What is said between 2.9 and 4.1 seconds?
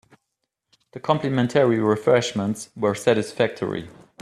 satisfactory.